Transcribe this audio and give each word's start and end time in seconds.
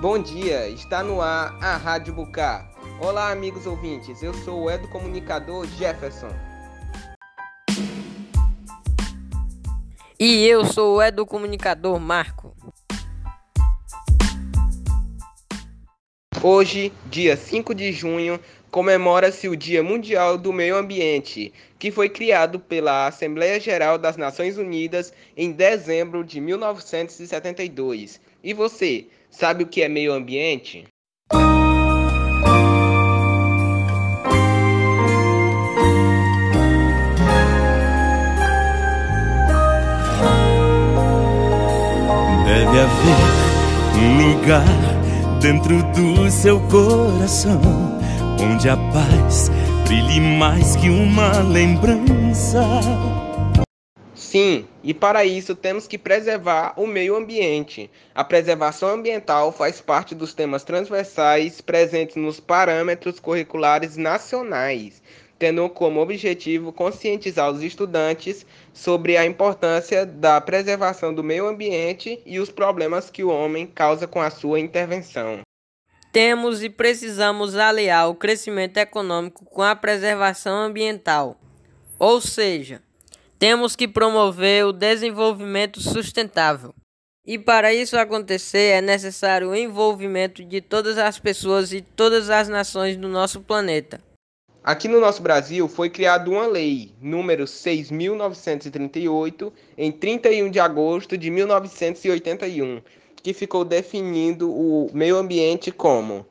Bom 0.00 0.18
dia, 0.18 0.66
está 0.70 1.02
no 1.02 1.20
ar 1.20 1.58
a 1.62 1.76
Rádio 1.76 2.14
Bucá. 2.14 2.66
Olá, 3.02 3.30
amigos 3.30 3.66
ouvintes, 3.66 4.22
eu 4.22 4.32
sou 4.32 4.62
o 4.62 4.70
Edo 4.70 4.88
Comunicador 4.88 5.66
Jefferson. 5.76 6.30
E 10.18 10.46
eu 10.46 10.64
sou 10.64 10.96
o 10.96 11.02
Edo 11.02 11.26
Comunicador 11.26 12.00
Marco. 12.00 12.56
Hoje, 16.42 16.90
dia 17.10 17.36
5 17.36 17.74
de 17.74 17.92
junho, 17.92 18.40
comemora-se 18.70 19.46
o 19.46 19.54
Dia 19.54 19.82
Mundial 19.82 20.38
do 20.38 20.54
Meio 20.54 20.74
Ambiente, 20.74 21.52
que 21.78 21.90
foi 21.90 22.08
criado 22.08 22.58
pela 22.58 23.06
Assembleia 23.06 23.60
Geral 23.60 23.98
das 23.98 24.16
Nações 24.16 24.56
Unidas 24.56 25.12
em 25.36 25.52
dezembro 25.52 26.24
de 26.24 26.40
1972. 26.40 28.18
E 28.42 28.54
você, 28.54 29.04
sabe 29.28 29.64
o 29.64 29.66
que 29.66 29.82
é 29.82 29.88
meio 29.88 30.14
ambiente? 30.14 30.86
Deve 42.46 42.78
haver 42.80 43.40
lugar 44.16 45.09
dentro 45.40 45.82
do 45.94 46.30
seu 46.30 46.60
coração, 46.68 47.60
onde 48.38 48.68
a 48.68 48.76
paz 48.76 49.48
brilhe 49.86 50.20
mais 50.20 50.76
que 50.76 50.90
uma 50.90 51.40
lembrança. 51.40 52.60
Sim, 54.14 54.66
e 54.84 54.92
para 54.92 55.24
isso 55.24 55.54
temos 55.54 55.88
que 55.88 55.96
preservar 55.96 56.74
o 56.76 56.86
meio 56.86 57.16
ambiente. 57.16 57.90
A 58.14 58.22
preservação 58.22 58.90
ambiental 58.90 59.50
faz 59.50 59.80
parte 59.80 60.14
dos 60.14 60.34
temas 60.34 60.62
transversais 60.62 61.62
presentes 61.62 62.16
nos 62.16 62.38
parâmetros 62.38 63.18
curriculares 63.18 63.96
nacionais, 63.96 65.02
tendo 65.40 65.66
como 65.70 66.02
objetivo 66.02 66.70
conscientizar 66.70 67.50
os 67.50 67.62
estudantes 67.62 68.44
sobre 68.74 69.16
a 69.16 69.24
importância 69.24 70.04
da 70.04 70.38
preservação 70.38 71.14
do 71.14 71.24
meio 71.24 71.48
ambiente 71.48 72.20
e 72.26 72.38
os 72.38 72.50
problemas 72.50 73.08
que 73.08 73.24
o 73.24 73.30
homem 73.30 73.66
causa 73.66 74.06
com 74.06 74.20
a 74.20 74.28
sua 74.28 74.60
intervenção. 74.60 75.40
Temos 76.12 76.62
e 76.62 76.68
precisamos 76.68 77.56
aliar 77.56 78.10
o 78.10 78.14
crescimento 78.14 78.76
econômico 78.76 79.46
com 79.46 79.62
a 79.62 79.74
preservação 79.74 80.54
ambiental. 80.58 81.40
Ou 81.98 82.20
seja, 82.20 82.82
temos 83.38 83.74
que 83.74 83.88
promover 83.88 84.66
o 84.66 84.74
desenvolvimento 84.74 85.80
sustentável. 85.80 86.74
E 87.24 87.38
para 87.38 87.72
isso 87.72 87.96
acontecer 87.96 88.72
é 88.72 88.80
necessário 88.82 89.50
o 89.50 89.56
envolvimento 89.56 90.44
de 90.44 90.60
todas 90.60 90.98
as 90.98 91.18
pessoas 91.18 91.72
e 91.72 91.80
todas 91.80 92.28
as 92.28 92.46
nações 92.46 92.98
do 92.98 93.08
nosso 93.08 93.40
planeta. 93.40 94.09
Aqui 94.62 94.88
no 94.88 95.00
nosso 95.00 95.22
Brasil 95.22 95.66
foi 95.66 95.88
criada 95.88 96.28
uma 96.28 96.46
lei, 96.46 96.92
número 97.00 97.44
6.938, 97.44 99.50
em 99.76 99.90
31 99.90 100.50
de 100.50 100.60
agosto 100.60 101.16
de 101.16 101.30
1981, 101.30 102.82
que 103.22 103.32
ficou 103.32 103.64
definindo 103.64 104.50
o 104.50 104.90
meio 104.92 105.16
ambiente 105.16 105.72
como 105.72 106.26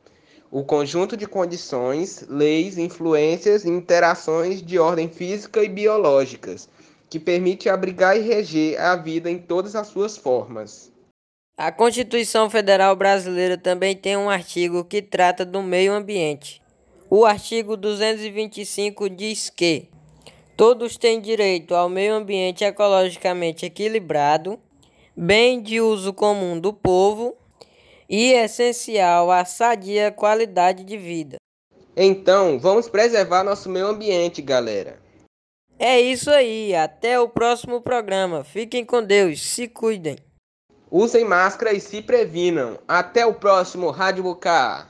o 0.51 0.63
conjunto 0.63 1.17
de 1.17 1.25
condições, 1.27 2.23
leis, 2.29 2.77
influências 2.77 3.65
e 3.65 3.69
interações 3.69 4.61
de 4.61 4.77
ordem 4.77 5.09
física 5.09 5.63
e 5.63 5.69
biológicas 5.69 6.69
que 7.09 7.19
permite 7.19 7.67
abrigar 7.67 8.15
e 8.15 8.21
reger 8.21 8.79
a 8.79 8.95
vida 8.95 9.31
em 9.31 9.39
todas 9.39 9.75
as 9.75 9.87
suas 9.87 10.15
formas. 10.15 10.91
A 11.57 11.71
Constituição 11.71 12.47
Federal 12.49 12.95
Brasileira 12.95 13.57
também 13.57 13.95
tem 13.95 14.15
um 14.15 14.29
artigo 14.29 14.85
que 14.85 15.01
trata 15.01 15.43
do 15.43 15.63
meio 15.63 15.91
ambiente. 15.91 16.61
O 17.11 17.25
artigo 17.25 17.75
225 17.75 19.09
diz 19.09 19.49
que 19.49 19.89
todos 20.55 20.95
têm 20.95 21.19
direito 21.19 21.73
ao 21.73 21.89
meio 21.89 22.13
ambiente 22.13 22.63
ecologicamente 22.63 23.65
equilibrado, 23.65 24.59
bem 25.17 25.59
de 25.59 25.81
uso 25.81 26.13
comum 26.13 26.59
do 26.59 26.71
povo 26.71 27.35
e 28.07 28.33
essencial 28.33 29.31
à 29.31 29.43
sadia 29.43 30.11
qualidade 30.11 30.83
de 30.83 30.97
vida. 30.97 31.37
Então, 31.97 32.59
vamos 32.59 32.87
preservar 32.87 33.43
nosso 33.43 33.69
meio 33.69 33.87
ambiente, 33.87 34.39
galera. 34.39 34.99
É 35.79 35.99
isso 35.99 36.29
aí, 36.29 36.75
até 36.75 37.19
o 37.19 37.27
próximo 37.27 37.81
programa. 37.81 38.43
Fiquem 38.43 38.85
com 38.85 39.01
Deus, 39.01 39.41
se 39.41 39.67
cuidem. 39.67 40.17
Usem 40.91 41.25
máscara 41.25 41.73
e 41.73 41.79
se 41.79 42.03
previnam. 42.03 42.77
Até 42.87 43.25
o 43.25 43.33
próximo 43.33 43.89
Rádio 43.89 44.21
Bucá. 44.21 44.87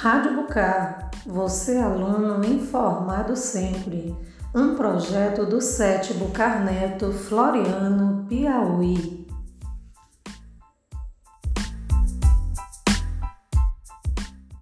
Rádio 0.00 0.36
Bucá, 0.36 1.10
você 1.26 1.76
aluno 1.76 2.44
informado 2.44 3.34
sempre. 3.34 4.14
Um 4.54 4.76
projeto 4.76 5.44
do 5.44 5.60
Sete 5.60 6.14
Bucar 6.14 6.64
Neto, 6.64 7.12
Floriano, 7.12 8.24
Piauí. 8.28 9.27